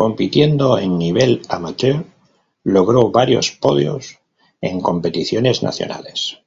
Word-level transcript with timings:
Compitiendo 0.00 0.78
en 0.78 0.96
nivel 0.96 1.42
amateur 1.48 2.04
logró 2.62 3.10
varios 3.10 3.50
podios 3.50 4.20
en 4.60 4.80
competiciones 4.80 5.64
nacionales. 5.64 6.38